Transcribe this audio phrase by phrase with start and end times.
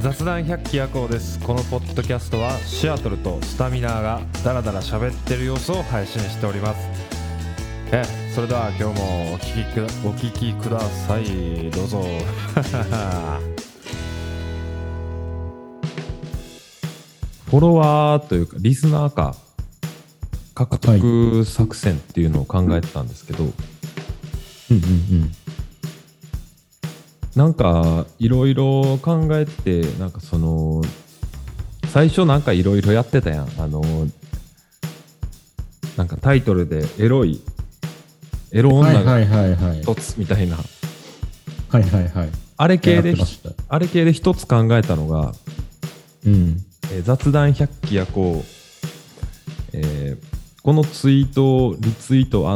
[0.00, 1.38] 雑談百鬼夜行です。
[1.40, 6.88] このポッドキャストはシアトルとスタミナーがダラダラ喋ってる様子を配信しております。
[7.92, 8.02] え
[8.34, 11.70] それでは今日もお聞きくお聞きください。
[11.70, 12.02] どうぞ。
[17.50, 19.36] フォロワーというかリスナーか。
[20.54, 23.52] 獲得作戦っていうのを考えてたんですけど、うん
[24.70, 24.78] うんう
[25.24, 25.32] ん。
[27.36, 30.82] なんかいろいろ考えてなんかその
[31.88, 33.82] 最初なんかいろいろやってたやんあの
[35.96, 37.42] なんかタイトルでエロい
[38.52, 39.20] エロ女が。
[39.80, 42.28] 一つみたいな、はいはいはい。
[42.58, 43.14] あれ系で
[43.68, 45.32] あれ系で一つ考えたのが、
[46.26, 46.56] うん。
[46.92, 48.44] えー雑談百鬼夜行、
[49.72, 52.46] えーこのツイートをリツイート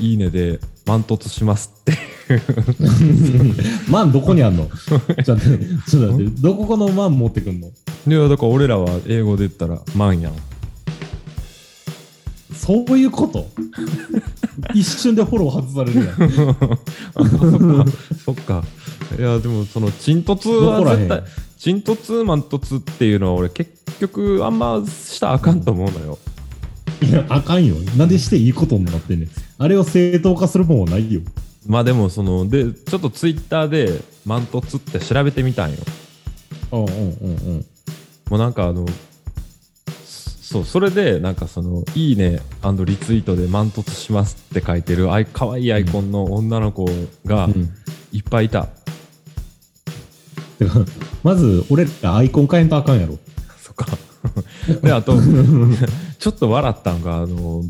[0.00, 1.92] いいねで満突しますって
[3.90, 4.68] マンどこにあんの？
[4.78, 7.68] ちょっと待って、ちょっと待って、どここのマン持ってくんの？
[7.68, 10.32] いやだから俺らは英語で言ったらマンやん。
[12.54, 13.46] そういうこと？
[14.74, 16.12] 一瞬でフォロー外されるや
[17.84, 17.86] ん。
[18.24, 18.64] そっか。
[19.18, 21.22] いや、でも、その、チントツは絶対、
[21.58, 23.70] チントツマントツっていうのは俺結
[24.00, 26.06] 局あんましたらあかんと思うのよ。
[26.08, 26.16] いや、
[27.28, 27.76] あかんよ。
[27.96, 29.28] なんでしていいことになってんねん。
[29.58, 31.20] あれを正当化するもんはないよ。
[31.66, 35.78] まあでも、その、で、ちょっとツイッターでマントツって調べてみたんよ。
[36.72, 37.64] うんうんうんうん。
[38.30, 38.86] もうなんかあの、
[40.04, 42.40] そう、それで、なんかその、いいね
[42.84, 46.86] リツイートでマントツしますって書いてる、あい、かわいいアイコンの女の子
[47.24, 47.70] がうん
[48.12, 48.68] いっぱいいた。
[50.58, 50.84] て か
[51.22, 53.18] まず、俺らアイコン変えんとあかんやろ。
[53.62, 53.86] そっか。
[54.82, 55.16] で、あと、
[56.18, 57.62] ちょっと笑ったんが、あの、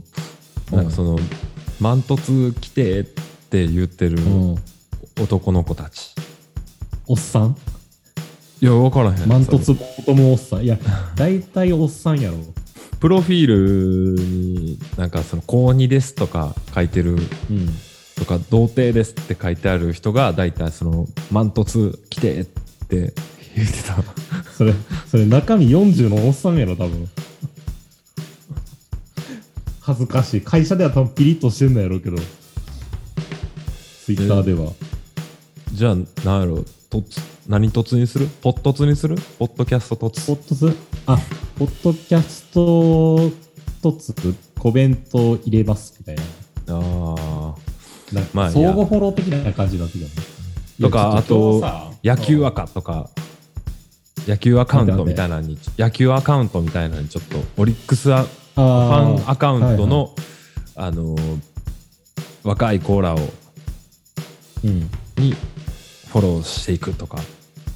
[0.70, 1.18] なんかその、
[1.80, 4.56] マントツ来てって言ってるうん。
[5.20, 6.14] 男の子たち。
[7.06, 7.56] おっさん？
[8.60, 9.28] いや、わからへん。
[9.28, 10.64] マントツボトムおっさん？
[10.64, 10.78] いや、
[11.16, 12.36] 大体おっさんやろ。
[13.00, 13.46] プロフィー
[14.16, 17.12] ルになんかその、高2ですとか書いてる
[17.50, 17.68] うん。
[18.16, 23.12] とか、童貞ですって書いてある人が、大体その、マントツ来てって
[23.54, 23.96] 言ってた。
[24.56, 24.72] それ、
[25.10, 27.08] それ中身40のおっさんやろ、多分。
[29.86, 30.40] 恥ずかしい。
[30.40, 32.16] 会社では多分ピリッとしてんのやろうけど。
[34.04, 34.72] ツイッターでは。
[35.72, 38.26] じゃあ、なんやろ、とつ、何突にする？
[38.42, 39.14] ポットツにする？
[39.38, 40.26] ポッドキャスト突。
[40.26, 40.76] ポッドツ
[41.06, 41.16] あ、
[41.56, 43.30] ポッドキャスト
[43.80, 44.12] とつ？
[44.58, 46.22] コメント入れますみたいな。
[46.74, 47.54] ああ。
[48.12, 50.26] なんかまあ相互フォロー的な感じになってきたね。
[50.80, 53.08] とかいやちょっ今日さ野球赤とか、
[54.26, 58.26] 野球アカウントみたいなのに、野球アカウントみたいなのにちょっと、オリックスア
[58.56, 60.14] ファンアカウントの、
[60.74, 61.56] あのー
[62.46, 63.18] 若いコーラを、
[64.64, 64.88] うん。
[65.16, 65.34] に
[66.12, 67.18] フォローしていくとか。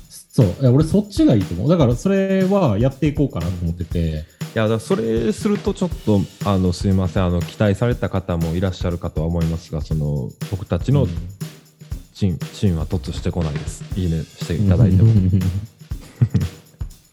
[0.08, 0.46] そう。
[0.46, 1.68] いや俺そっちがいいと思う。
[1.68, 4.24] だからそれはやっていこうかなと思ってて。
[4.54, 11.10] いや、だそれするとちょっと、あの、すいません、あの、期待された方もいらっしゃるかとは思いますが、その、僕たちのうん
[12.14, 13.82] チン、チンは突してこないです。
[13.96, 15.12] いいねしていただいても。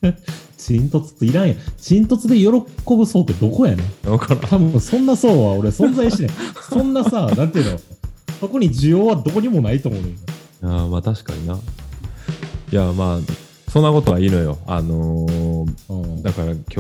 [0.68, 1.58] チントツっていらんやん。
[1.78, 4.10] チントツで喜ぶ層ってどこやねん。
[4.10, 4.40] わからん。
[4.42, 6.32] 多分そんな層は俺存在しない。
[6.70, 7.80] そんなさ、なんていうの、
[8.40, 10.16] そこに需要はどこにもないと思うねん。
[10.70, 11.58] ああまあ確かにな。
[12.72, 13.20] いやまあ
[13.72, 14.58] そんなことはいいのよ。
[14.68, 16.78] あのーうんだから今日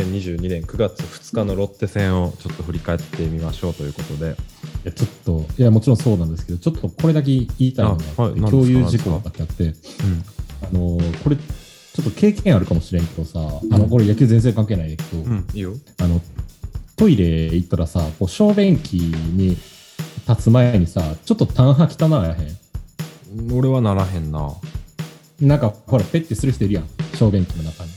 [0.00, 4.30] 2022年9月2日のロッテ戦をちょっと振り返ってみましょうということで。
[4.30, 9.10] いやちょっと、いや、もちろんそうなんですけど、ちょっとこれだけ言いたいのがあって、あはい共有何ですか？
[9.10, 9.74] 事項があって、うん。
[10.62, 11.36] あのーこれ、
[11.98, 13.40] ちょっと経験あるかもしれんけどさ、
[13.72, 15.72] あの、これ野球全然関係ないけど、うん、いいよ。
[16.00, 16.20] あの、
[16.94, 19.56] トイレ行ったらさ、こう小便器に
[20.28, 22.36] 立つ前にさ、ちょっと単派汚ならへ
[23.52, 24.42] 俺はならへんな。
[24.42, 24.52] ん。
[25.40, 26.84] なんか、ほら、ペッてする人いるやん。
[27.16, 27.90] 小便器の中に。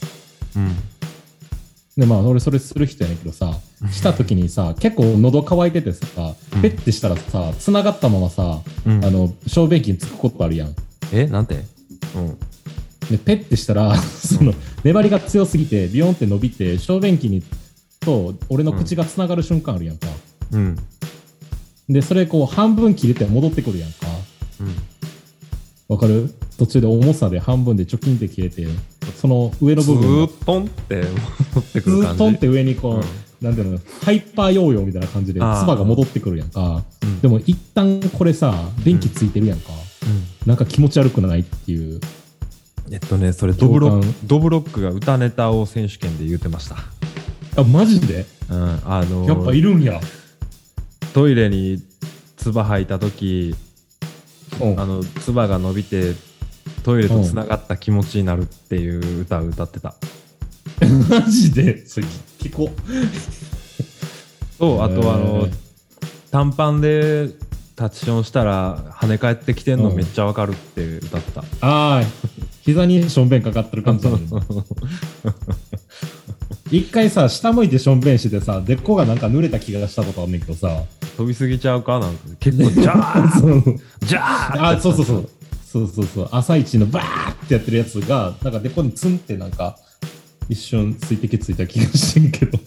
[0.56, 0.76] うん。
[1.96, 3.54] で、まあ、俺それする人やねんけどさ、
[3.92, 10.76] した時にさ、結構喉乾いててさ、うんペッてしたらさ、繋がったままさ、うん、あの、小便器につくことあるやん。
[11.14, 11.66] えなんて？
[12.16, 12.38] うん。
[13.12, 14.54] で、ペッてしたら、その、
[14.84, 17.44] 粘りが強すぎて、ビヨンって伸びて、小便器に、
[18.00, 20.08] と、俺の口が繋がる瞬間あるやんか。
[20.52, 20.78] うん。
[21.90, 24.08] で、それこう、半分切れて戻ってくるやんか。
[24.62, 24.76] うん。
[25.88, 26.34] わかる？
[26.58, 28.66] 途中で重さで半分でチョキンって切れて、
[29.18, 30.96] その上のず部分がーっとんって
[31.54, 32.08] 戻ってくる感じ。
[32.08, 33.04] ずーっとんって上にこう、うん
[33.42, 36.84] なんていうの、ハイパーヨーヨーみたいな感じで、あー唾が戻ってくるやんか。
[37.04, 38.54] うんでも一旦これさ、
[38.86, 39.74] 電気ついてるやんか。
[40.04, 42.00] うんなんか気持ち悪くないっていう。
[42.92, 46.76] えっとね、それドブロッ共ク、ドブロックが歌ネタを選手権で言ってました。
[47.56, 48.26] あ、マジで？
[48.50, 48.82] うん。
[48.86, 50.00] あのーやっぱいるんや。
[51.14, 51.82] トイレに
[52.38, 53.56] 唾吐いた時
[54.62, 56.14] うんあの唾が伸びて
[56.84, 59.96] トイレとつながった気持ちになるっていう歌を歌ってた。
[61.10, 61.86] マジで？
[61.86, 62.06] それ
[62.40, 64.58] 聞こう。
[64.60, 65.48] とあとはあの
[66.30, 67.30] 短パンで
[67.76, 71.42] タッチションしたら跳ね返ってきてんのうんめっちゃわかるって歌ってた。
[71.62, 72.04] ああ、
[72.62, 74.20] 膝にしょんべんかかってる感じなの
[76.72, 80.84] 一回さ、下向いてしょんべんしてさ、でっこがなんか濡れた気がしたことあんねんけどさ。
[81.18, 83.64] 飛びすぎちゃうかなんか結構ジャー そう
[84.06, 85.30] ジャーあ、そうそうそう。
[85.66, 86.30] そうそうそう。
[86.32, 89.78] 朝一のバーってやってるやつが、なんかでこにツンってなんか、
[90.48, 92.58] 一瞬水滴ついた気がしてんけど。
[92.58, 92.62] い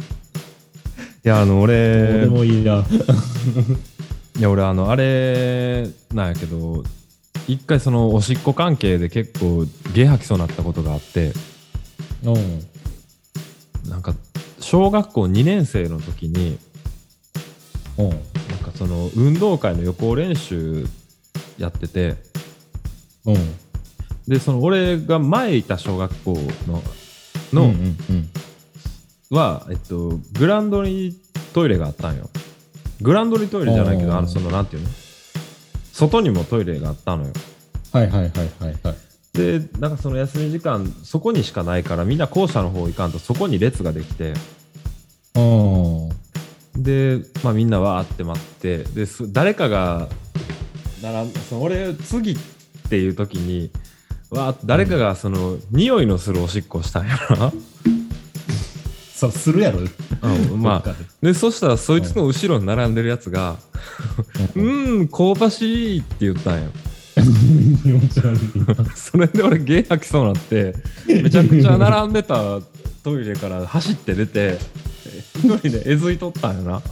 [1.22, 2.84] やあの俺俺もいいな。
[4.38, 6.84] いや俺あのあれなんやけど
[7.46, 11.32] 一回そのおしっこ関係で結構ゲ吐きそうになったことがあって
[12.24, 13.90] うん。
[13.90, 14.14] なんか
[14.60, 16.58] 小学校2年生の時に
[17.98, 18.08] うん。
[18.10, 18.18] なん
[18.62, 20.86] かその運動会の予行練習
[21.58, 22.16] やってて
[23.26, 23.36] うん。
[24.26, 26.34] でその俺が前いた小学校
[26.66, 26.82] の
[27.52, 27.96] の、うんうん
[29.30, 29.36] うん。
[29.36, 31.14] は、えっと、グラウンドに
[31.52, 32.30] トイレがあったんよ
[33.00, 34.88] グラウンドにトイレじゃないけどあのそのなんていうの？
[35.94, 37.32] 外にもトイレがあったのよ
[37.92, 38.96] はいはいはいはいはい。
[39.32, 44.34] でなんかその休み時間そこにしかないからみんな校舎の方行かんとそこに列ができて
[45.36, 46.82] うん。
[46.82, 50.08] で、まあ、みんなわーって待ってです誰かが
[51.00, 52.36] 並んその俺次っ
[52.88, 53.70] ていう時に
[54.30, 57.52] わーって誰かがその、匂いのするおしっこをしたんやな、
[59.24, 59.80] そう、するやろ。
[59.80, 63.56] うん、まあでそしたらそいつの後ろに並んでるやつが
[64.54, 66.70] 「でうーん香ばしい」って言ったんよ。
[68.94, 70.74] それで俺ゲー吐きそうになって
[71.06, 72.60] めちゃくちゃ並んでた
[73.04, 74.58] トイレから走って出て
[75.36, 76.82] 一人でえずいとったんよな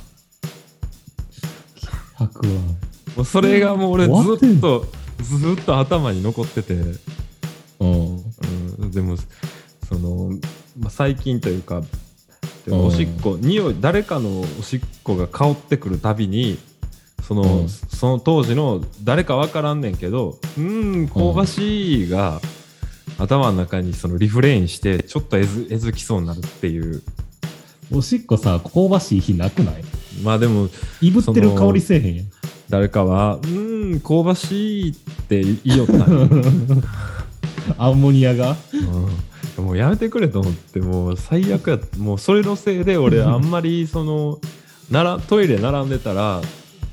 [2.14, 2.52] 吐くわ。
[2.52, 4.86] もうそれがもう俺ずっと
[5.20, 6.74] ずっと頭に残ってて、
[7.80, 8.24] うん。
[8.80, 9.16] うん、でも
[9.88, 10.30] その、
[10.78, 11.82] まあ、最近というか
[12.66, 12.86] でもうん。
[12.88, 16.58] おしっこ匂い誰かのおしっこが香ってくるたびに
[17.26, 17.68] その,、うん。
[17.68, 22.40] その当時の誰かわからんねんけど「うーん香ばしい」が
[23.18, 27.02] 頭の中にそのリフレインしてちょっとえずえずきそうになるっていう。
[27.94, 29.84] おしっこさ、香ばしい日なくない？
[30.22, 30.70] まあでも
[31.02, 32.26] いぶってる香りせえへんやん。
[32.70, 34.94] 誰かは「うーん香ばしい」っ
[35.28, 36.26] て言いよったんよ
[37.78, 38.56] アンモニアが。
[39.58, 41.78] うん、もうやめてくれと思ってもう最悪や。
[41.98, 44.40] もうそれのせいで俺 あんまりその
[44.90, 46.42] ならトイレ並んでたら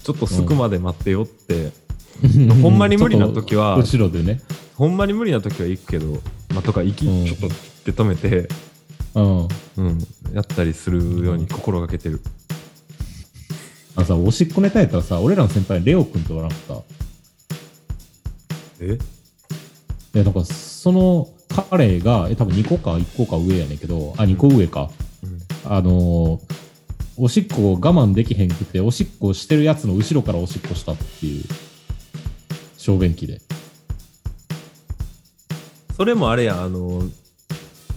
[0.03, 1.71] ちょっとすくまで待ってよって、
[2.61, 4.41] ほんまに無理な時は後ろでね。
[4.75, 6.21] ほんまに無理な時は行くけど、
[6.53, 7.25] まあ、とか行き、うん。
[7.25, 7.49] ちょっとっ
[7.83, 8.47] て止めて、
[9.13, 9.47] うん。
[9.77, 9.99] うん、
[10.33, 12.21] やったりするように心がけてる、
[13.95, 16.75] あのさ、おしっこネタやったらさ、俺らの先輩、レオ君っておらんかった？
[18.81, 18.97] え？
[20.13, 21.27] いや、なんか、その
[21.69, 24.89] 彼が、え、多分2個か1個か上やねんけど、あ、2個上か。
[25.23, 26.69] うんあのー
[27.21, 31.43] おしっこを我慢できへんくて、おしっこしてるやつの後ろからおしっこしたっていう、
[32.77, 33.41] 小便器で。
[35.97, 37.03] それもあれやあの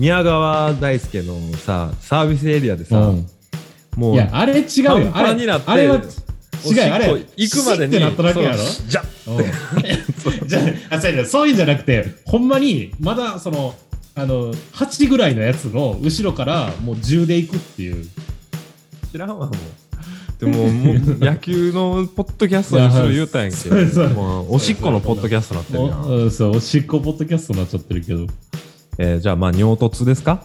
[0.01, 3.27] 宮川大輔のさサービスエリアでさ、うん。
[3.97, 5.11] もういや、あれ違うよ。
[5.15, 6.01] あれンになってあれは、
[6.71, 7.93] 違う、あれ、行くまでに。
[7.95, 8.59] シッてなっただけやろ？
[8.59, 9.05] そうじゃ。
[9.27, 9.33] う
[10.45, 10.61] んじゃ
[10.91, 13.75] あ、そういうんじゃなくて、ほんまに、まだその、
[14.15, 18.07] あの、8ぐらいのやつの後ろからもう10で行くっていう。
[19.11, 19.55] 知らんわもう。
[20.45, 23.77] でももう 野球のポッドキャストにする言うたんやんけど。
[24.51, 25.73] おしっこのポッドキャストになって
[26.11, 28.27] るやんそう、おしっこポッドキャストになっちゃってるけど。
[28.99, 30.45] えーじゃあまあ尿突ですか？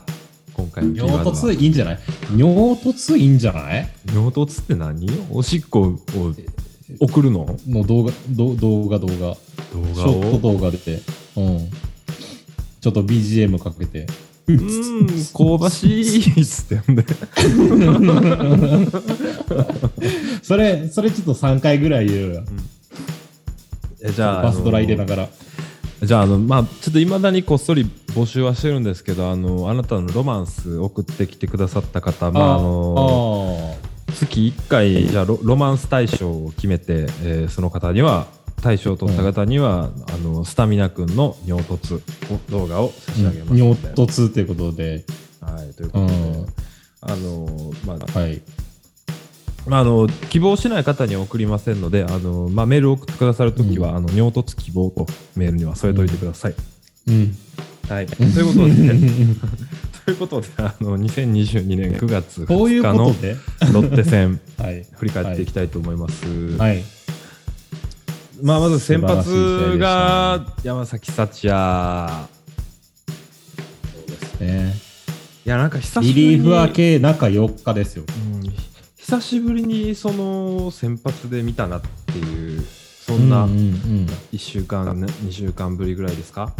[0.58, 2.00] 今回のキーワ尿ードは突いいんじゃない？
[2.36, 3.88] 尿突いいんじゃない？
[4.12, 5.08] 尿突って何？
[5.32, 6.00] おしっこを
[7.00, 7.56] 送るの？
[7.68, 9.14] の動画、ど動画、動画。
[9.14, 10.78] 動画ショットを動画で。
[11.36, 11.70] うん。
[12.82, 14.08] ちょっと BGM かけて。
[14.48, 17.04] うーん香ばしいっつってほんで
[20.42, 22.44] それ、それちょっと3回ぐらい言うよ。
[24.02, 25.30] えじゃあバスドラ入れなががら。
[26.02, 38.28] じゃああのまあちょっといまだにこっそり募集はしてるんですけどあのあなたのロマンス送ってきてくださった方まああのあ月1回じゃあロロマンス大賞を決めて、えーその方には
[38.62, 42.02] 大賞を取った方には、あのスタミナくんの尿突
[42.50, 45.06] 動画を差し上げますので、尿突ということで。
[45.42, 46.48] はいということで、うん
[47.02, 48.42] あのまあはい。
[49.68, 55.06] まあ、あの希望しない方には送りませんのであの、まあ、メールを送ってくださるときは、あの尿突希望と
[55.36, 56.56] メールには添えといてください。
[57.08, 57.36] うん。
[57.90, 58.74] はい、ということで、
[60.06, 63.06] ということであの2022年9月こういう2日の。
[63.74, 64.86] ロッテ戦 はい。
[64.94, 66.26] 振り返っていきたいと思います。
[66.58, 66.84] はい。
[68.42, 72.28] まあまず先発が山崎幸也
[74.40, 74.76] ね。
[75.46, 78.04] いやなんか久しリぶりにリーフ明け中4日ですよ。
[78.08, 78.77] うん
[79.10, 84.06] 久しぶりにその先発で見たなっていうそんなうんうんうん。
[84.34, 86.52] 1週間、ね、2週間ぶりぐらいですか？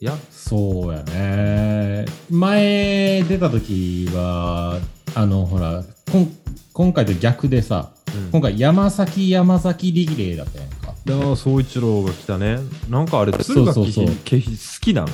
[0.00, 0.16] いや。
[0.30, 2.04] そうやね。
[2.30, 4.78] 前出た時は、
[5.16, 5.82] あの、ほら、
[6.12, 6.32] こん
[6.72, 7.90] 今回と逆でさ、
[8.30, 10.94] 今回山崎山崎リレーだったやんか。
[11.04, 12.60] いや総一郎が来たね。
[12.88, 14.14] なんかあれ敦賀気そうそうそう。
[14.14, 15.08] 比気比好きなの？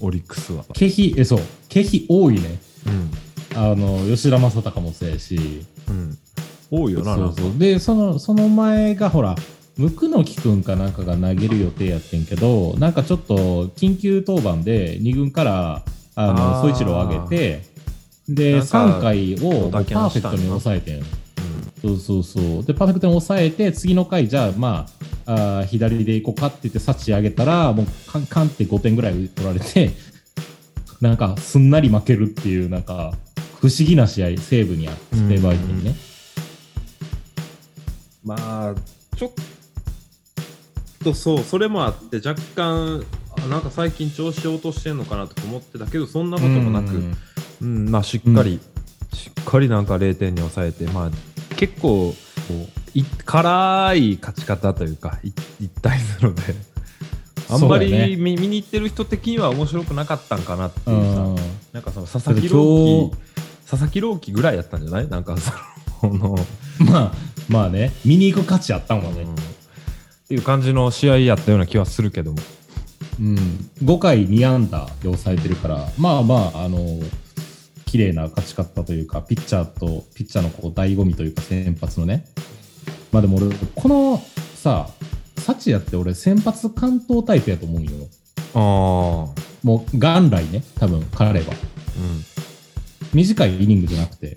[0.00, 0.66] オリックスは。
[0.74, 1.40] 経費、え、そう、
[1.70, 2.58] 経費多いね。
[3.54, 3.58] うん。
[3.58, 5.64] あの、吉田正尚もそうやし。
[5.88, 6.18] うん
[6.70, 9.36] 多いよなそうそうで、その、その前がほら、
[9.76, 15.82] 無垢の木くんかなんかが投げる予定やってんけど、なんかちょっと緊急登板で2軍から、
[16.14, 17.62] あの、あー総一郎を上げて、
[18.28, 21.02] で、なんか3回をパーフェクトに抑えてん。
[21.82, 22.64] そうそうそう。
[22.64, 24.86] で、パーフェクトに抑えて、次の回、じゃあ、ま
[25.26, 29.90] あ、あー左で行こうかって言って、サチ上げたら、もう、カンカンって5点ぐらい取られて、
[31.02, 33.12] なんか、すんなり負けるっていう、なんか、
[33.60, 35.94] 不思議な試合、西武にあって、うん西武相手にね。
[38.26, 38.34] ま
[38.70, 38.74] あ
[39.16, 39.32] ちょっ
[41.02, 43.04] とそうそれもあって若干
[43.38, 47.16] あなんか最近調子落としてんのかなとか思ってたけどそんなこともなく、うん。
[47.62, 48.60] うんまあ、しっかり、
[49.14, 51.10] しっかりなんか0点に抑えて、まあ、
[51.56, 52.14] 結構こ
[52.50, 56.42] うい辛い勝ち方というかい一対0で
[57.48, 61.36] あんまり見,、見に行ってる人的には面白くなかったんかなっていうさ、うん。
[61.72, 63.16] なんかその佐々木朗希
[63.70, 65.08] 佐々木朗希ぐらいやったんじゃない？
[65.08, 66.36] なんかその
[66.90, 67.12] まあ、
[67.48, 69.22] まあね、見に行く価値あったもんね。
[69.22, 69.56] うん
[70.26, 72.38] っていう感じの試合やったような気はするけども。
[73.20, 73.36] うん。
[73.84, 76.78] 5回2安打で抑えてるから、まあまあ、あの、
[77.84, 82.24] 綺麗な勝ち方というか、ピッチャーと、ピッチャーのこう醍醐味というか、先発のね。
[83.12, 84.20] まあでも俺、この
[84.56, 84.90] さ、
[85.38, 87.90] サチヤって俺、先発関東タイプやと思うんよ。
[88.54, 88.60] ああ。
[89.62, 91.54] もう、元来ね、多分彼は。
[93.14, 94.34] 短いイニングじゃなくて、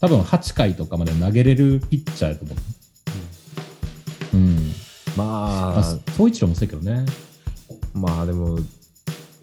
[0.00, 4.36] 多分8回とかまで投げれるピッチャーやと思う。
[4.36, 4.72] うん。
[5.16, 5.24] まま
[5.76, 7.06] あ、あ、総一郎もそうやけどね。
[7.94, 8.58] まあでも、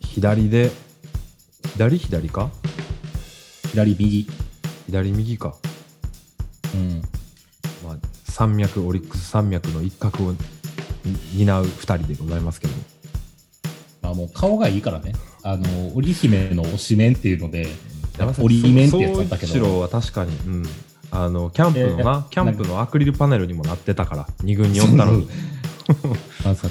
[0.01, 0.71] 左で、
[1.73, 2.51] 左左か？
[3.73, 4.27] 左右。
[4.89, 5.55] 左右か。
[6.75, 7.01] うん。
[7.83, 10.33] まあ、山脈、オリックス山脈の一角を
[11.35, 12.83] 担う二人でございますけども。
[14.03, 15.13] まあもう顔がいいからね。
[15.41, 17.67] あの、織姫の推しメンっていうので、
[18.17, 19.79] 山崎織メンってやつだったけど。
[19.81, 20.65] は確かに、うん。
[21.11, 25.27] あの、キャンプのえな、ーキャンプのアクリルパネルにもなってたから、二軍におったのに。
[26.45, 26.67] あのさ、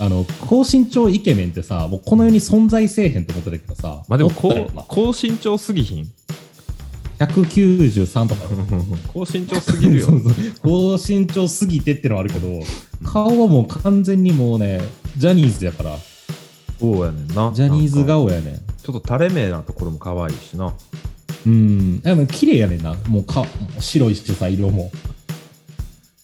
[0.00, 4.52] あの、高身長イケメンってさ、もうこの世に存在せえへんと思ってたけどさ、まあでも、高
[4.86, 6.10] 高身長すぎひん
[7.18, 8.42] ？193とか。
[9.12, 10.12] 高身長すぎるよ そ。
[10.14, 12.60] うそう高身長すぎてってのはあるけど、
[13.04, 14.80] 顔はもう完全にもうね、
[15.16, 15.96] ジャニーズやから、
[16.78, 17.50] そうやねんな。
[17.52, 18.67] ジャニーズ顔やねん。
[18.88, 20.72] ちょっと垂れ目なところも可愛いしな。
[21.46, 22.00] うん。
[22.00, 22.94] でも綺麗やねんな。
[23.06, 23.44] もうか
[23.78, 24.90] 白いしさ、色も。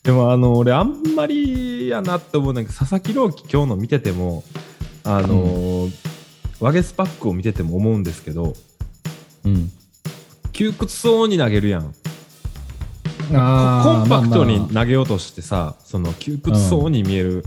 [0.02, 4.44] でもあの俺あんまりやなって思うんだけど佐々木朗希今日の見てても
[5.02, 5.92] あのー
[6.60, 8.54] ワゲスパックを見てても思うんですけど
[9.44, 9.70] うん。
[10.52, 11.94] 窮屈そうに投げるやん
[13.34, 17.44] あコンパクトにまあま投げようとしてさその窮屈そうに見える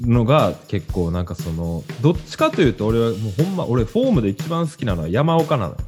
[0.00, 5.78] のが結構なんかそのどっちかというと俺はもうほんま俺フォームで一番好きなのは山岡なのよ。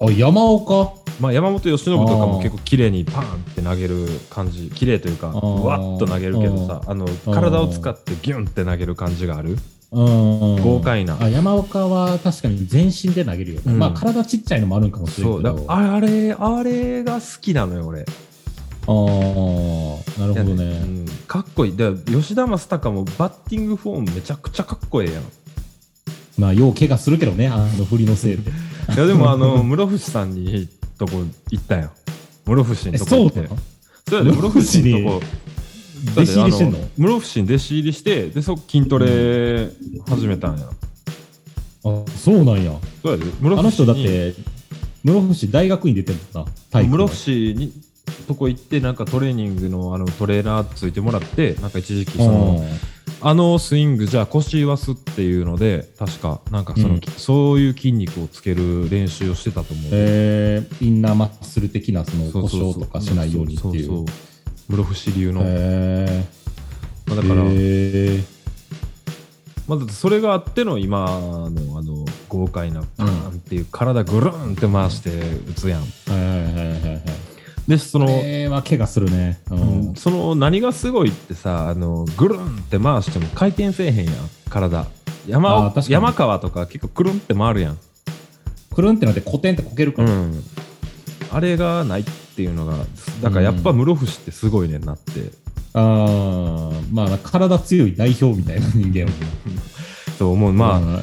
[0.00, 0.92] あ、あ山岡？
[1.20, 9.56] まあ、山本由伸とかも結構綺麗にパーンって投げる感じ綺麗というかわっと投げるけどさあの体を使ってギュンって投げる感じがある？
[9.92, 10.62] うん。
[10.62, 11.16] 豪快な。
[11.18, 13.72] あ、山岡は確かに全身で投げるよね。
[13.72, 13.78] うん。
[13.78, 15.42] まあ体ちっちゃいのもあるんかもしれそう。
[15.42, 15.72] だんけど。
[15.72, 18.04] あれあれが好きなのよ俺
[18.86, 20.78] あーなるほどうね。
[20.80, 21.76] ん、かっこいい。
[21.76, 25.22] で吉田正尚もバッティングフォームめちゃくちゃかっこええやん。
[26.38, 28.50] まあ、よう怪我するけどね、あの振りのせいで。
[28.94, 31.90] いやでもあの室伏さんにとこ行ったよ
[32.46, 33.48] 室伏え、のとこ行って。
[34.08, 35.26] そうやで室伏のとこ。
[36.14, 36.78] 弟子入りしてんの？
[36.98, 39.70] 室伏に弟子入りしてでそこ筋トレ
[40.08, 40.68] 始めたんや、
[41.84, 42.72] あ、そうなんや。
[43.02, 44.34] そうやで室伏あの人だって、
[45.02, 47.72] 室伏大学院出てるもんな、体室伏に
[48.26, 52.64] とこ行ってなんかトレーニングのあのトレーナーついてもらってなんか一時期その
[53.20, 57.00] あのスイングじゃあ腰言わすっていうので確かなんかその、うん。
[57.16, 64.04] そういう筋肉をつける練習をしてたと思う、えー、インナーマッスル的なその故障とかしないようにっていう。
[64.68, 67.10] 室伏流の、へー。
[67.10, 68.24] まあ、だから、へー。
[69.68, 71.46] まあ、だってそれがあっての今の
[71.78, 77.02] あの豪快なパーンっていう体ぐるんって回して打つやん、はいはいはいはいはい。
[77.68, 79.40] でそのこれは怪我するね。
[79.50, 79.90] ううん。
[79.92, 79.94] ん。
[79.96, 84.14] その何がすごいってさあのぐるんって回しても回転せえへんやん。
[84.48, 84.86] 体。
[85.26, 87.78] 山山川とか結構くるんって回るやん、
[88.74, 90.10] くるんってなってコテンってこけるから。
[90.10, 90.42] うん、
[91.32, 92.76] あれがないっていうのが
[93.22, 95.32] だからやっぱ室伏ってすごいねんなって、
[95.74, 99.10] ああ、まあ、体強い代表みたいな人間は。
[100.18, 100.52] そう思う。
[100.52, 101.02] まあ、あ、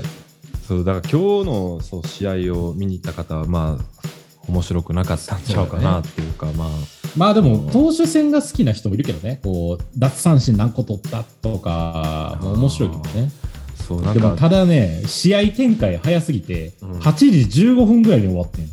[0.68, 4.08] そうだから今日のそう試合を見に行った方はまあ
[4.48, 6.70] 面白くなかったんちゃうかなっていうかまあ。
[7.16, 9.40] まあでも、投手戦が好きな人もいるけどね。
[9.44, 13.32] こう、奪三振何個取ったとか、面白いけどね。
[13.76, 16.92] そうなんでも、かただね、試合展開早すぎて、うん。
[17.00, 17.14] 8
[17.48, 18.70] 時15分ぐらいに終わってん。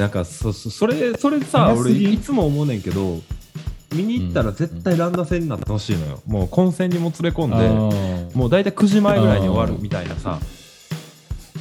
[0.00, 3.18] なんかそそそれそれさ俺いつも思うねんけど
[3.94, 7.56] 見に行ったら絶対乱打戦になってほしいのよ、もう混戦にも連れ込んで
[8.34, 10.38] あもう大体9時前ぐらいに終わるみたいなさ。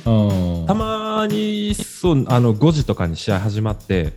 [0.06, 4.14] ーたまにそうあの5時とかに試合始まって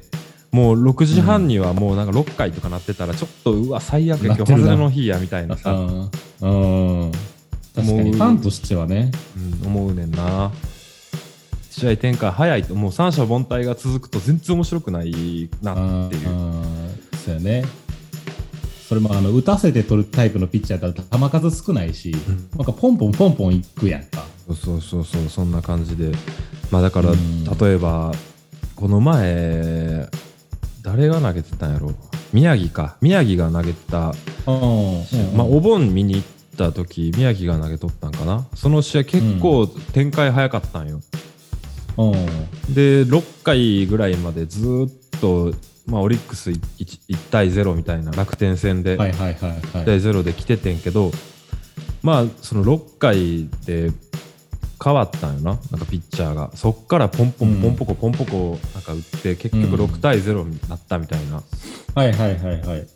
[0.53, 7.13] もう6時半にはもうなんか6回とかなってたらちょっとうわ最悪や今日外れの日やみたいなさ、うん。
[7.75, 9.11] 確かに、ファンとしてはね。
[9.63, 10.53] うん、思うねんな。
[11.71, 15.73] 試合展開早いともう三者凡退が続くと全然面白くないな
[16.07, 16.29] っていう。
[17.25, 17.65] そうやね。
[18.87, 22.59] それもあの打たせて取るタイプのピッチャーだら球数少ないし、ん。
[22.59, 24.23] なんかポンポンポンポンいくやんか。
[24.49, 26.13] そうそうそうそんな感じで
[26.73, 27.45] まあだからうん。
[27.45, 28.13] 例えば
[28.75, 30.09] この前
[30.83, 31.95] 誰が投げてたんやろ？
[32.33, 32.97] 宮城か。
[33.01, 36.27] 宮城が投げた、うんまあ、お盆見に行っ
[36.57, 38.47] た時宮城が投げとったんかな？
[38.55, 41.01] その試合結構展開早かったんよ、
[41.99, 42.13] うん。
[42.75, 45.55] で6回ぐらいまでずーっと、
[45.87, 49.61] まあ、オリックス 1, 1対0みたいな楽天戦ではいはいはいはい。
[49.61, 51.13] 1対0で来ててんけど
[52.03, 53.93] まあその6回で
[54.83, 55.59] 変わったんよな。
[55.71, 56.51] なんかピッチャーが。
[56.55, 59.85] そっからポンポンポンポコポンポコなんか打って結局うん。
[59.85, 61.43] 6対0になったみたいな、
[61.95, 62.87] はいはいはいはい。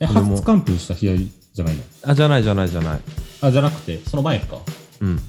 [0.00, 1.82] え、初完封した試合じゃないの？
[2.04, 3.00] あじゃないじゃないじゃない。
[3.42, 4.58] あ、じゃなくて、その前か。
[5.00, 5.20] うん。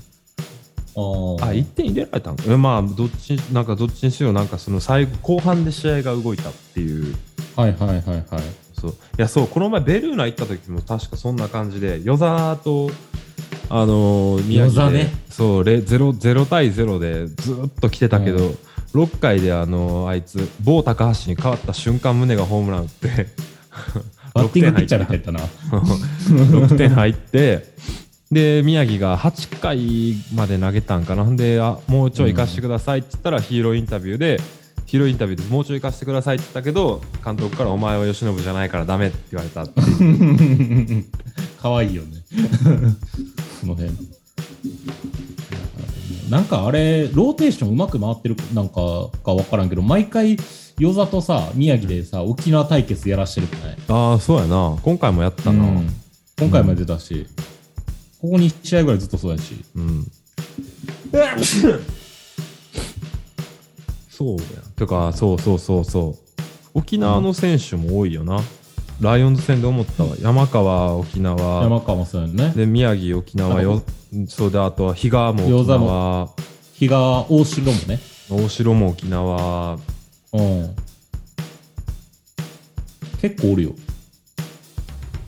[0.96, 1.44] あー。
[1.44, 7.16] あ1点入れられたのえまあどっちなんかどっちにしろなんかその最後後半で試合が動いたっていう。
[7.56, 8.26] はいはいはいはい。
[8.80, 8.92] そう。
[8.92, 12.90] いやそうこの前ベルーナ行った時も確かそんな感じで与座と
[13.70, 15.14] あのー宮城で、ね。
[15.30, 18.58] そうレ 0, 0対0でずっと来てたけど、うん。
[18.94, 23.28] 6回であのーあいつ某高橋に変わった瞬間宗がホームラン打って
[24.34, 25.40] バッティングピッチャーみたいだな。
[26.70, 27.66] 6点入って
[28.32, 31.26] で宮城が8回まで投げたんかな。
[31.36, 34.40] であもうちょい行かしてくださいって言ったらヒーローインタビューで
[34.86, 41.06] ヒーローインタビューでもうちょい行かしてくださいって言ったけど監督からお前は由伸じゃないからダメって言われたっていう。
[41.62, 42.18] かわいいよね。
[43.60, 43.92] その辺。
[46.30, 48.76] なんかあれ、ローテーションうまく回ってるなんか
[49.24, 50.38] かわからんけど、毎回、
[50.78, 53.78] 与座とさ、宮城でさ、沖縄対決やらしてるくない？
[53.88, 54.78] ああそうやな。
[54.84, 55.64] 今回もやったな。
[55.64, 55.90] うん。
[56.38, 57.26] 今回も出たし、
[58.22, 59.64] ここ2試合ぐらいずっとそうやし。
[59.76, 60.06] うん、
[64.10, 64.44] そうや。
[64.76, 66.16] てかそうそうそうそう。
[66.74, 68.40] 沖縄の選手も多いよな、
[69.02, 70.16] ライオンズ戦で思ったわ。
[70.22, 71.64] 山川沖縄。
[71.64, 72.54] 山川もそうやね。
[72.56, 73.84] で宮城沖縄よ。
[74.28, 76.30] そうであとは比嘉も沖縄。
[76.74, 78.00] 比嘉大城もね。
[78.30, 79.78] 大城も沖縄。
[80.34, 80.76] うん。
[83.22, 83.76] 結構おるよ。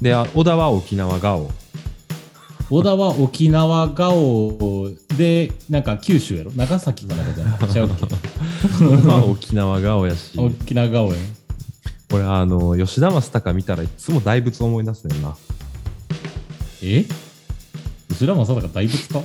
[0.02, 1.52] であ小田は沖縄顔。
[2.70, 6.52] 小田は沖縄顔で、なんか九州やろ。
[6.56, 7.34] 長崎かなんか
[7.68, 7.90] じゃな
[9.20, 9.30] い？
[9.30, 10.40] 沖縄顔やし。
[10.40, 11.39] 沖縄顔やん。
[12.10, 15.36] これあの吉田正尚見たらいつも大仏思い出すねんな。
[16.82, 17.06] え？
[18.10, 19.22] 後ろ正尚大仏か？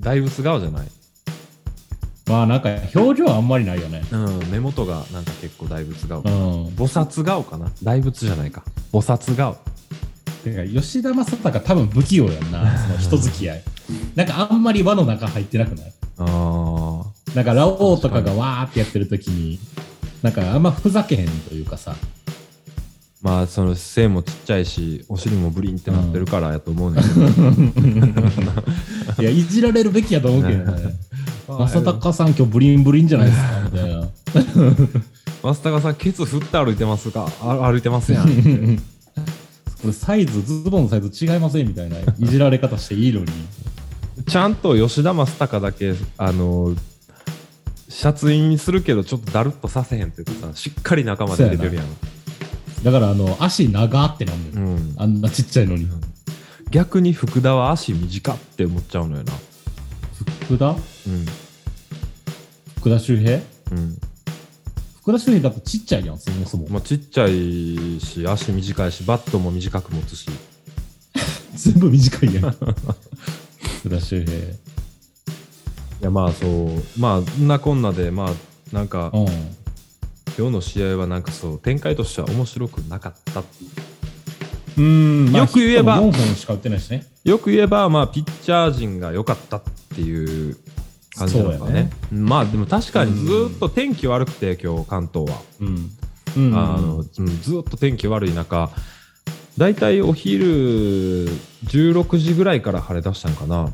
[0.00, 0.88] 大仏顔じゃない。
[2.26, 4.02] まあなんか表情はあんまりないよね。
[4.10, 6.20] うん目元がなんか結構大仏顔。
[6.20, 6.26] うん。
[6.74, 7.70] 菩薩顔かな。
[7.82, 8.64] 大仏じゃないか。
[8.92, 9.56] 菩薩顔。
[10.42, 13.62] てか吉田正尚多分不器用やんな、そ の人付き合い。
[14.16, 15.92] なんかあんまり輪の中入ってなくない？
[16.18, 19.60] ああなんかラオウとかがわーってやってる時に、
[20.26, 21.94] なんかあんまふざけへんというかさ。
[23.22, 27.22] まあその背もちっちゃいしお尻もブリンってなってるからやと思うねんけど、
[29.22, 30.96] いや、いじられるべきやと思うけどね。
[31.46, 34.08] 正正尚さん今日ブリンブリンじゃないですかみたいな。
[35.54, 37.30] 正尚さんケツ振って歩いてますか？
[37.40, 38.32] あ歩いてますやんこ
[39.86, 43.26] れサイズ、ズボンのサイズ違いませんみたいな、いじられ方していいのに。
[44.28, 46.74] ちゃんと吉田正尚だけあの
[47.88, 51.86] シャツインするけどちょっとだるっとさせへんっていうかさしっかり中まで出てるやん
[52.82, 54.66] だから、あの、足長ってなんだよ。
[54.66, 55.88] うん、あんなちっちゃいのに。
[56.70, 59.32] 逆に福田は足短って思っちゃうのよな
[60.42, 60.70] 福田？
[60.70, 60.76] うん
[62.78, 63.36] 福田周平？
[63.36, 63.98] うん
[65.00, 66.68] 福田周平だとちっちゃいやん、そもそも。
[66.68, 70.28] まあ、ちっちゃいし足短いしバットも短く持つし
[71.54, 72.50] 全部短いやん。
[73.80, 74.65] 福田周平。
[76.00, 79.26] いやまあそうまあそんなこんなでまあなんかうん。
[80.38, 83.42] 今日の試合はなんかそう展開としては面白くなかった
[84.76, 87.06] うん、よく言えば4本しか打ってないしね。
[87.24, 89.62] よく言えばまあピッチャー陣が良かったっ
[89.94, 90.58] ていう
[91.16, 95.90] 感じなのかねねまあでも確かにずーっと天気悪くて今日関東は、うん。
[96.36, 96.54] うん。
[96.54, 98.70] あのうんずーっと天気悪い中
[99.56, 101.30] だいたいお昼
[101.64, 103.70] 16時ぐらいから晴れ出したのかな、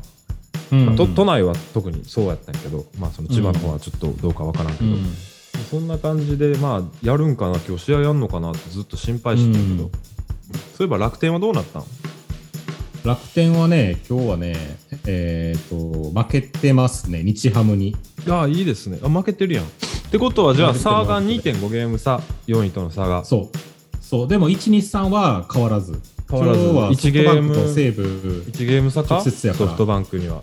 [0.73, 5.05] うん、まあ都都内は特にそうやったんやけど、まあ、その千葉の方はちょっとどうかわからんけど、うん。
[5.69, 9.91] そんな感じでまあやるんかな今日試合やんのかなってずっと心配してたけど、うん
[10.75, 11.83] そういえば楽天はどうなったん？
[13.03, 14.55] 楽天はね、今日はね、
[15.05, 17.95] えっ、と、負けてますね、日ハムに。
[18.29, 19.67] ああいいですねあ負けてるやんっ
[20.09, 23.57] てことはじゃあ差が2.5ゲーム差4位との差がそう。
[23.99, 24.27] そう。
[24.27, 25.99] でも、1、2、3は変わらず。
[26.29, 28.03] 変わらず今日はソ1フトバンクゲームと西武、
[28.49, 29.15] 1ゲーム差か？
[29.15, 30.41] 直接やからソフトバンクには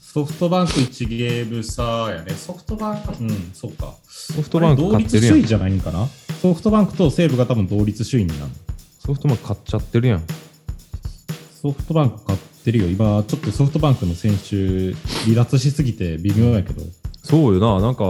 [0.00, 2.32] ソフトバンク1ゲーム差やね。
[2.32, 3.94] ソフトバンク、うん、そうか。
[4.08, 6.06] ソフトバンク同勝ってるやん率首位じゃないんかな？
[6.42, 8.52] ソフトバンクと西武が多分同率首位になる。
[8.98, 10.24] ソフトバンク勝っちゃってるやん
[11.62, 12.86] ソフトバンク勝ってるよ。
[12.86, 14.92] 今、ちょっとソフトバンクの選手、
[15.24, 16.82] 離脱しすぎて微妙やけど。
[17.22, 18.04] そうよななんか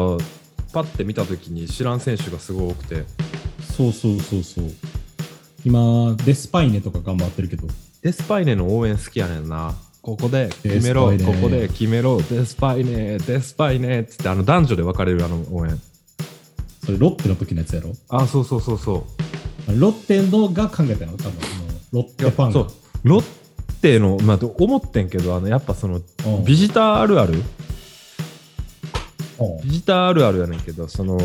[0.73, 3.05] パッて見た時に知らん選手がすごい多くて
[3.77, 4.65] そうそうそうそう。
[5.69, 7.69] 今、デスパイネとか頑張ってるけど。
[8.01, 9.75] デスパイネの応援好きやねんな。
[10.01, 11.11] ここで決めろ。
[11.11, 12.23] ここで決めろ。
[12.23, 14.01] デスパイネデスパイネ。
[14.01, 15.79] っつってあの男女で分かれるあの応援。
[16.87, 17.93] それロッテの時のやつやろ？
[18.09, 19.05] あそうそうそうそ
[19.69, 19.79] う。
[19.79, 21.19] ロッテのが考えたの？
[21.19, 21.35] 多分
[21.93, 22.53] ロッテファンが。
[22.53, 22.69] そう。
[23.05, 23.25] ロッ
[23.83, 26.01] テの、まあ、思ってんけどあのやっぱそのう
[26.41, 26.45] ん。
[26.47, 27.35] ビジターあるある？
[27.35, 27.43] うん。
[29.65, 31.19] ビジターあるあるやねんけどその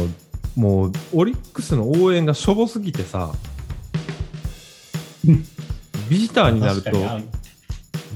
[0.57, 3.52] もうオリックスの応援がしょぼすぎてさうん
[6.09, 6.91] ビジターになると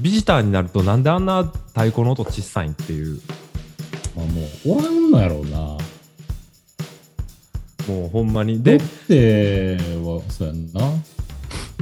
[0.00, 3.20] ビジターになるとなんであんな太鼓の音小さいんっていう。
[4.16, 5.58] まあ、もうおらんのやろうな。
[7.88, 8.58] もうほんまに。
[8.58, 10.80] ロでッテはそうやんな。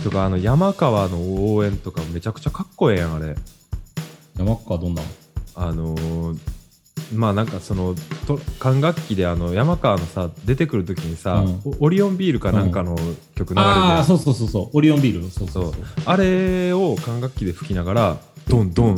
[0.02, 1.18] とかあの山川の
[1.54, 3.34] 応援とかめちゃくちゃかっこええやんあれ。
[4.38, 5.04] 山川どんなん？
[5.54, 6.38] あのー
[7.14, 7.94] まあなんかその
[8.26, 11.60] と管楽器であの山川のさ出てくる時にさ、うん。
[11.80, 13.62] おオリオンビールかなんかの曲流れてるやん。
[13.96, 14.70] ああそうそうそうそう。
[14.76, 15.30] オリオンビール。
[15.30, 15.82] そうそうそう。
[16.04, 18.16] あれを管楽器で吹きながら
[18.48, 18.96] ドンドン、うん。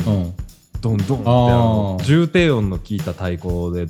[0.81, 2.05] ドンドンってああのー。
[2.05, 3.89] 重低音の効いた太鼓で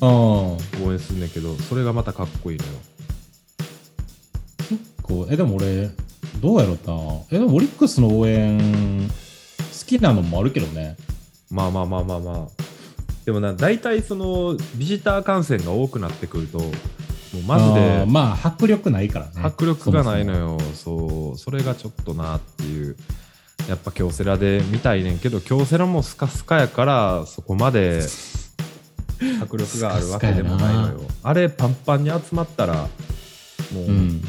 [0.00, 0.56] 応
[0.90, 2.72] 援するんだけどそれがまたかっこいいのよ。
[4.68, 5.26] 結構。
[5.30, 5.90] えでも俺
[6.40, 7.20] どうやろうな。
[7.30, 9.14] えでもオリックスの応援好
[9.86, 10.96] きなのもあるけどね。
[11.50, 12.67] まあまあまあまあまあ
[13.28, 16.70] でもな大体そのビジター観戦が多くなってくるともう
[17.46, 19.32] マジあでーまあ迫力ないからね。
[19.42, 20.52] 迫力がないのよ。
[20.52, 21.38] よそう。
[21.38, 22.96] それがちょっとなっていう。
[23.68, 28.00] やっぱ京セラで見たいねんけど京セラもスカスカやからそこまで
[29.42, 31.00] 迫力があるわけでもないのよ。
[31.22, 32.88] あれパンパンに集まったらも
[33.74, 34.22] ううん。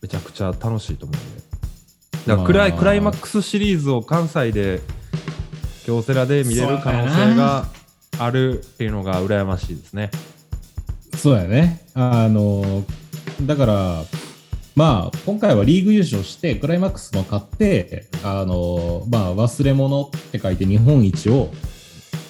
[0.00, 1.42] めちゃくちゃ楽しいと思うんで
[2.28, 2.78] だからクライ,、まあ。
[2.78, 4.82] クライマックスシリーズを関西で
[5.84, 7.66] 京セラで見れる可能性が
[8.18, 10.10] あるっていうのが羨ましいですね
[11.16, 11.86] そうやね。
[11.94, 12.84] あの、
[13.42, 14.04] だから、
[14.74, 21.52] まあ、今回はリーグ優勝して、クライマックスも勝って、あの、まあ、忘れ物って書いて日本一を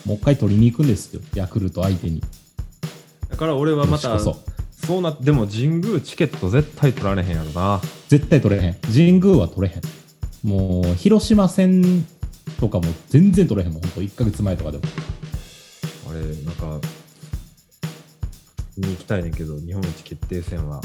[0.05, 1.23] もう一回取りに行くんですよ。
[1.35, 2.23] ヤクルト相手に。
[3.31, 4.37] だから俺はまたそ
[4.85, 8.75] そうなってでも神宮チケット絶対取られへんやろな絶対取れへん。
[8.93, 9.83] 神宮は取れへん。
[10.47, 12.05] もう、広島戦
[12.63, 13.83] とかも全然取れへんもん。
[13.83, 14.85] ほんと、1ヶ月前とかでも。
[16.09, 16.81] あれなんか
[18.79, 20.81] 見に行きたいねんけど日本一決定戦は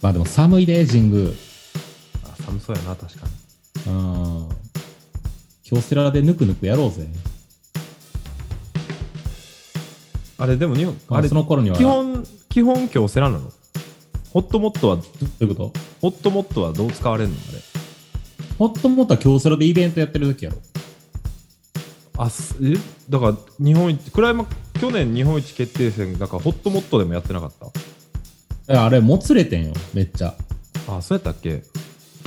[0.00, 1.30] まあでも寒いで、神宮。
[2.22, 3.26] あ寒そうやな確か
[3.86, 4.48] にうん。
[5.64, 7.08] 京セラでぬくぬくやろうぜ。
[10.38, 11.76] あれでも日本まああれその頃には。
[11.76, 13.50] 基本基本京セラなの？
[14.30, 15.02] ホットモットはど
[15.40, 15.72] ういうこと？
[16.00, 17.73] ホットモットはどう使われるのあれ？
[18.58, 20.58] ホットモットは京セラでイベントやってる時やろ。
[22.16, 22.76] あすえ？
[23.10, 24.46] だから日本一クライマ
[24.80, 27.66] 去年日本一決定戦だからホットモットでもやってなかった？
[28.72, 30.34] いやあれ、もつれてんよ、めっちゃ。
[30.88, 31.62] あそうやったっけ？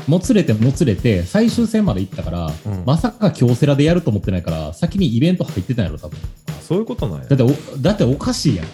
[0.08, 6.20] もつれてもつれて、最終戦まで行ったから、うんまさか京セラでやると思ってないから、先にイベント入ってたんやろ、多分。
[6.50, 8.66] あそういうことなんやだってお、だっておかしいやん。
[8.66, 8.72] うん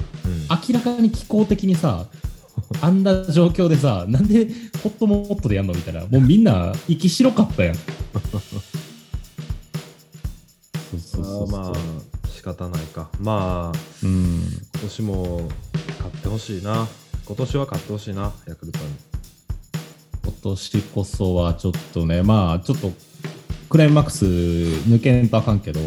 [0.49, 2.07] 明らかに気候的にさ、
[2.81, 4.47] あんな状況でさ、なんで
[4.81, 6.01] ホットモットでやんのみたいな。
[6.01, 7.75] もうみんな息白かったやん。
[10.91, 11.73] そうそうそうまあ
[12.29, 14.43] 仕方ないかまあうん。
[14.73, 15.49] 今年も
[15.99, 16.87] 勝っってほしいな
[17.25, 18.85] 今年は勝ってほしいなヤクルトに
[20.23, 22.91] 今年こそはちょっとね、まあ、ちょっと、
[23.69, 25.79] クライマックス抜けんとあかんけど、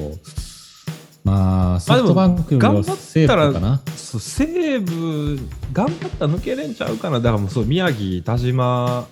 [1.25, 3.81] まあ、ソフトバンクよりはセーフかな。
[4.18, 5.38] そう西武
[5.72, 7.18] 頑張ったら抜けれんちゃうかな。
[7.18, 9.07] だからもうそう宮城田島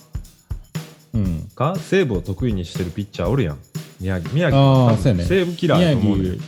[1.12, 1.50] うん。
[1.54, 3.58] か西武を得意にしてるピッチャーおるやん。
[4.00, 5.24] 宮城宮城あーそうやね。
[5.24, 6.38] 西武キラーやと思う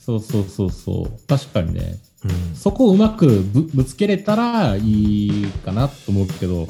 [0.00, 1.28] そうそうそうそう。
[1.28, 1.98] 確かにね。
[2.24, 2.56] うん。
[2.56, 6.66] そこをうまくぶぶつけれたらいいかなと思うけど、う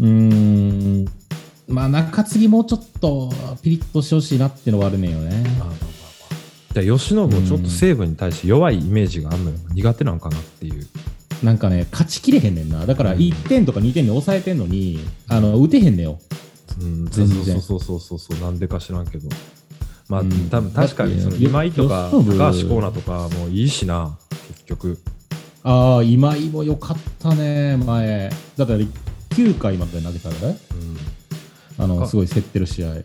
[0.00, 1.04] ーん、
[1.68, 3.30] まあ中継ぎもうちょっと
[3.62, 5.44] ピリッとしてほしいなっていうのはあるねんよね。
[5.60, 5.99] あ
[6.72, 10.86] じゃあもちょっと西武に対して弱いイメージがあるのよ、苦手なんかなっていう。
[11.42, 12.86] なんかね、勝ちきれへんねんな。
[12.86, 13.18] だからうん。
[13.18, 16.20] 1点とか2点で抑えてんのに、あの、打てへんねんよ。
[16.80, 17.60] うん、全然。
[17.60, 19.28] そうそうそうそうそうなんでか知らんけど。
[20.08, 20.50] まあ、うん。
[20.50, 24.16] 多分確かにその今井とか高橋光成とかもいいしな。
[24.48, 24.98] 結局
[25.62, 28.30] ああ、今井も良かったね、前。
[28.56, 28.74] だって
[29.30, 30.58] 9回まで投げたらね、
[31.78, 31.84] うん。
[31.84, 32.96] あの、かすごい競ってる試合。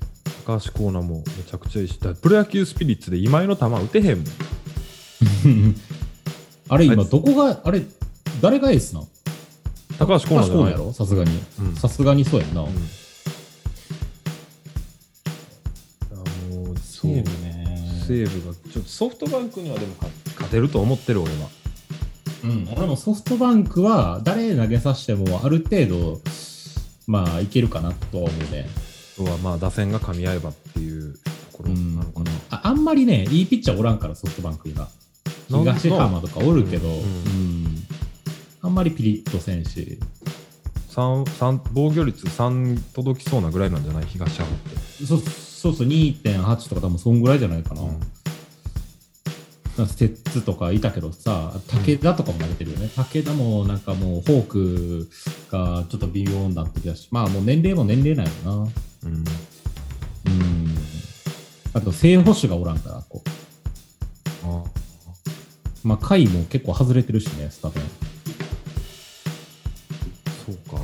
[0.46, 4.26] 高橋光成もめちゃくちゃいいしプロ野球スピリッツで今井の球打てへんもん
[6.68, 7.84] あれ、今、どこが、あれ、
[8.42, 9.08] 誰がエースなの？
[10.00, 10.92] 高橋光成じゃないやろ？
[10.94, 11.40] さすがに。
[11.60, 12.62] うんさすがにそうやんな。
[12.62, 12.72] うんあ
[16.56, 18.04] もうそうね。
[18.08, 21.50] 西武がちょっとソフトバンクにはでも勝勝てると思ってる俺は
[22.44, 26.22] うん、俺もソフトバンクは誰投げさせてもある程度、
[27.08, 28.68] まあいけるかなとは思うね。
[29.18, 31.14] あとはまあ打線が噛み合えばっていう
[31.52, 34.90] ところうんなのかな、ああんまりね、いいピッチャーおらんから、ソフトバンクが。
[35.48, 36.92] 東浜とかおるけど、う。
[36.92, 37.64] うん。
[37.64, 37.88] ん
[38.62, 40.00] あんまりピリッとせんし、
[40.96, 41.26] 防
[41.74, 44.06] 御率3届きそうなぐらいなんじゃない？
[44.06, 47.82] 東浜って、そそうそう、2.8とか多分そんぐらいじゃないかな。
[49.86, 52.90] ステッツとかいたけどさ、武田とかも投げてるよね。
[52.96, 55.10] 武田もなんかもうフォーク
[55.52, 58.68] がちょっと微妙になってきたし、まあもう年齢も年齢なんやな。
[59.06, 59.24] うんうん。
[61.74, 63.30] あと、正捕手がおらんから、こう。
[64.48, 64.64] あ
[65.84, 67.84] まあ、甲斐も結構外れてるしね、スタメン。
[70.46, 70.84] そうか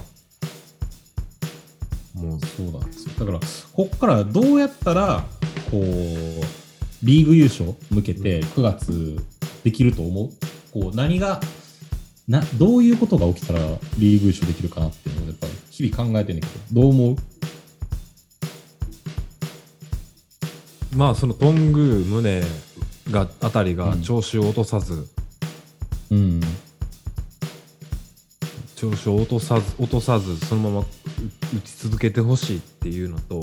[2.16, 3.14] もうそうなんですよ。
[3.20, 3.40] だから、
[3.74, 5.26] こっからどうやったら、
[5.72, 5.84] こう、
[7.04, 9.18] リーグ優勝向けて9月
[9.64, 10.30] できると思う？
[10.72, 11.42] こう、何が、
[12.28, 13.60] な、どういうことが起きたら
[13.98, 17.16] リーグ優勝できるかなっていうのをやっぱり日々考えてんねんけど、どう思う？
[20.96, 22.42] まあそのトング宗
[23.12, 25.08] があたりが調子を落とさず、
[26.10, 26.42] うん。
[28.76, 30.86] 調子を落とさず落とさずそのままう
[31.56, 33.42] 打ち続けてほしいっていうのと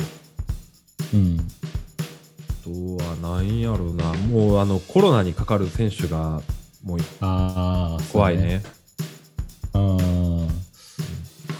[1.14, 1.38] うん。
[1.40, 2.70] あと
[3.04, 6.42] は何やろうなもうあのコロナにかかる選手が
[6.82, 8.62] もうああ、怖いね
[9.72, 10.47] そうね。
[10.47, 10.47] 普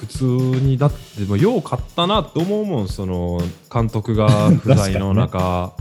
[0.09, 3.41] 通にだってもうよう勝ったなって思うもんその
[3.73, 5.73] 監督が 不在の中、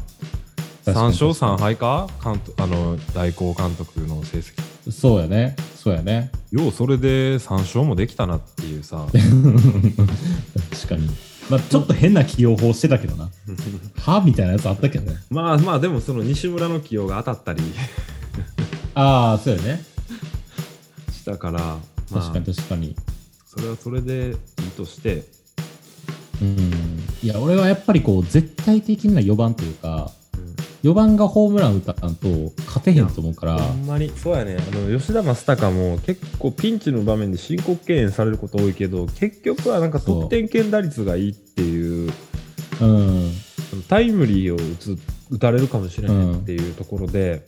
[0.86, 2.08] 3確かに勝3敗か？
[2.24, 4.54] 監督あの代行監督の成績
[4.86, 4.94] うん。
[4.94, 5.56] そうやね。
[5.76, 6.32] そうやね。
[6.52, 11.10] ようそれで3勝もできたなっていうさ 確かに。
[11.50, 13.30] まあ、ちょっと変な起用法してたけどな。
[14.02, 15.18] はみたいなやつあったけどね。
[15.30, 17.64] まあまあでもその西村の起用が当たったり
[18.96, 19.84] ああ、そうやね。
[21.12, 22.96] したから、まあ確かに確かに。
[23.58, 25.24] それはそれでいいとして。
[26.42, 26.58] うん。
[27.24, 30.12] いや、俺はやっぱりこう、絶対的な4番というか、
[30.84, 32.28] 4番がホームラン打たんと
[32.68, 34.58] 勝てへんと思うから、ほんまにそうやね。
[34.58, 42.14] あの吉田正尚も結構ピンチの場面で申告敬遠されること多いけど結局はなんか得点圏打率がいいっていう
[42.80, 43.32] うん。
[43.90, 44.98] タイムリーを打つ
[45.30, 47.46] 打たれるかもしれないっていうところで、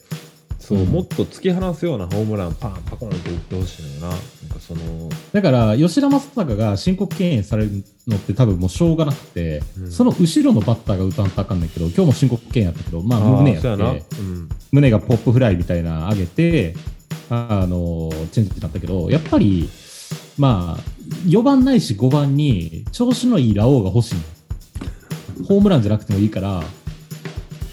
[0.70, 4.08] そう、うんもっと突き放すようなホームランパンパコンって打ってほしいのよな。
[4.10, 4.20] なんか
[4.60, 9.90] そのだから、吉田正尚が申告敬遠されるのって多分もうしょうがなくて、うん。
[9.90, 16.74] その後ろのバッターが打たんとあかんねんけど、今日も申告敬遠やったけど、まあ、胸やって、うん、胸がポップフライみたいな上げて、
[17.30, 19.68] あの、チェンジになったけど、やっぱり、
[20.38, 20.82] まあ、
[21.26, 24.14] 4番ないし5番に調子のいいラオウが欲しい。
[25.40, 25.46] の。
[25.46, 26.62] ホームランじゃなくてもいいから、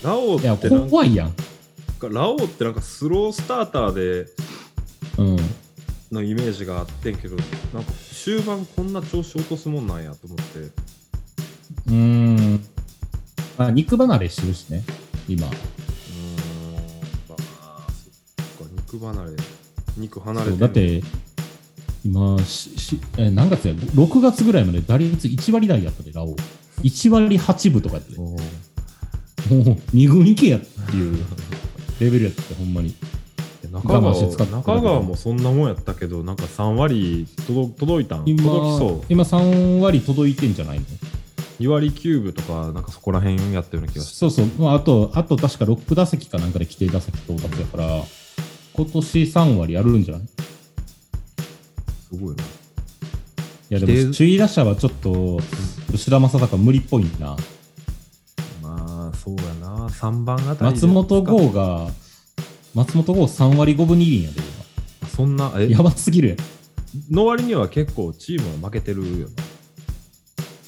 [0.03, 1.33] ラオウいや、ってなんか怖いやん。
[2.01, 4.29] ラオウってなんかスロースターターで
[5.17, 5.38] うん。
[6.12, 7.36] のイメージがあってんけど
[7.73, 12.65] なんか終盤こんな調子落とすもんなんやと思ってうーん。
[13.57, 14.83] まあ、肉離れしてるしね、
[15.27, 15.47] 今。
[15.47, 15.55] うーん
[17.27, 17.88] まあ
[18.57, 19.31] そっか肉離れ
[19.97, 21.01] 肉離れてだって、
[22.05, 26.36] 今ししえ、何月や ?6 月ぐらいまで打率1割台やったで、ラオウ。
[26.83, 28.36] 1割8分とかやってて、もう
[29.95, 31.25] 2軍行けやっていう
[31.99, 32.95] レベルやってて、ほんまに。
[33.62, 38.23] で中川中川もそんなもんやったけどなんか3割届届いたん？
[38.25, 39.05] 今届きそう。
[39.10, 40.86] 今3割届いてんじゃないの
[41.60, 48.03] ？2割9分とかなんかそこら辺やったような気がすそうそう、まあ、あと、あと確か6打席かなんかで規定打席到達やから、
[48.73, 50.23] 今年3割やるんじゃない？
[50.23, 50.31] いる
[52.12, 52.43] すごいな。
[53.69, 55.39] や、でも、首位打者はちょっと、
[55.91, 57.36] 吉田正尚無理っぽいな。
[58.62, 61.89] まあそうやな3番あたりで松本剛が、
[62.73, 64.41] 松本剛3割5分2厘やで、
[65.15, 65.65] そんなえ？
[65.65, 66.38] 今やばすぎるやん。
[67.10, 69.28] の割には結構チームは負けてるよ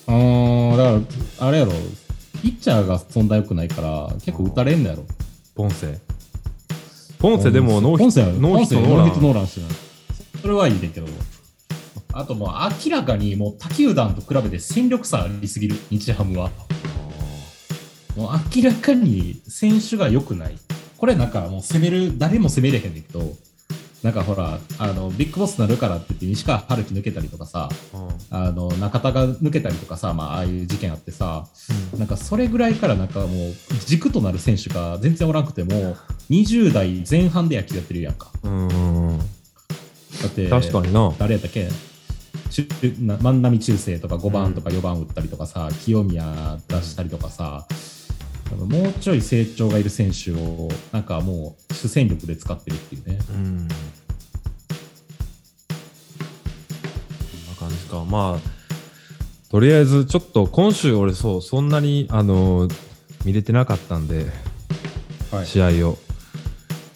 [0.08, 1.05] あー、だか
[1.39, 1.71] ら、あれやろ、
[2.41, 5.03] ピッチャーがそんな良くないから、結構打たれんのやろ。
[5.03, 5.08] な
[5.55, 5.99] ポンセ
[7.19, 9.69] ポンセでもノーヒットノーヒットノーラポンしてない。
[10.41, 11.08] それはいいねんけど。
[12.12, 12.49] あともう
[12.86, 16.49] 明らかにもう他球団と比べて戦力差ありすぎる、日ハムは。
[18.19, 20.58] もう明らかに選手が良くない。
[20.97, 23.34] これなんかもう攻める、誰も攻めれへんねんけど、
[24.03, 27.69] なんかほら、あの、ビッグボスなるからって言って西川春樹抜けたりとかさ、
[28.29, 31.47] あの、中田が抜けたりとかさ、まあ、ああいう事件あってさ、
[31.97, 33.29] なんかそれぐらいからなんかもう
[33.86, 35.95] 軸となる選手が全然おらんくても、
[36.29, 38.32] 20代前半で野球やってるやんか。
[38.43, 39.17] うんうん
[40.21, 41.13] だって、確かにな。
[41.17, 41.69] 誰やったっけ？
[43.21, 47.65] 万波中正とか5番とか4番打ったりとかさ、清宮出したりとかさ、
[48.55, 53.19] もうちょい成長がいる選手をなんかもう主戦力で使ってるっていうね。
[53.29, 53.73] うんこ
[57.38, 58.03] んな感じか。
[58.05, 58.49] まあ
[59.49, 62.67] とりあえずちょっと今週俺そうそんなにあの
[63.25, 64.27] 見れてなかったんで
[65.31, 65.45] はい。
[65.45, 65.97] 試合を。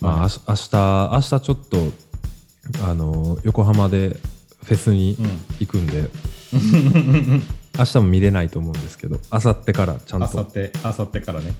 [0.01, 0.25] まあはい。
[0.25, 1.91] あし明日明日ちょっと
[2.85, 4.17] あの横浜で
[4.63, 5.17] フェスに
[5.59, 6.09] 行くんで、
[7.77, 11.53] 明日も見れないと思うんですけど明後日からちゃんとあさって、あさってからね。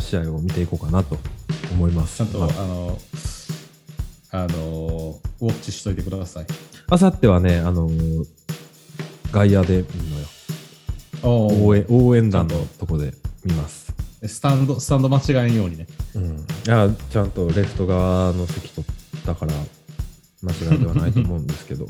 [0.00, 1.18] 試合を見ていこうかなと
[1.72, 2.98] 思いますちゃんと、まあの、
[4.30, 6.46] あの、ウォッチしといてください。
[6.90, 7.88] あ明後日はねあの
[9.30, 10.26] 外野で見るのよ
[11.22, 13.12] 応援応援団のとこで
[13.44, 13.92] 見ます。
[14.26, 15.86] スタンド、スタンド間違えんようにね。
[16.14, 16.28] うん、い
[16.66, 19.52] やちゃんとレフト側の席取ったから
[20.42, 21.86] 間違いではないと思うんですけど、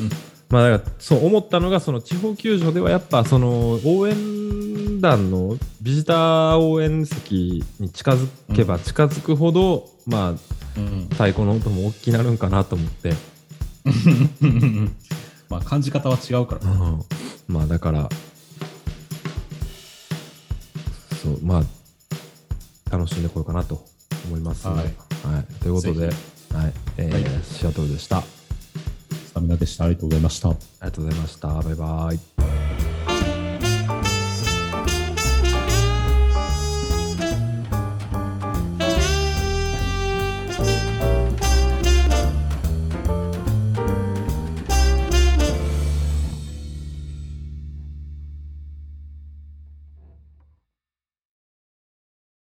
[0.50, 11.08] まあだからそう思ったのがその地方球場ではやっぱその応援団のビジター応援席に近づけば近づくほど、まあうん。
[11.10, 13.12] 太鼓の音も大きくなるんかなと思って、
[15.48, 16.70] まあ感じ方は違うから。
[16.70, 17.04] うん。
[17.48, 18.08] まあだから
[21.22, 23.84] そうまあ楽しんでこようかなと
[24.26, 25.34] 思いますので、はい。
[25.36, 25.44] はい。
[25.60, 26.16] ということで、ぜ
[26.54, 26.72] はい。
[26.98, 27.24] えーはい。
[27.44, 28.18] シアトルでした。
[28.18, 28.24] あ
[29.30, 29.84] スタミナでした。
[29.84, 30.48] ありがとうございました。
[30.48, 32.10] ありがとうございましたバイバ
[32.86, 32.89] イ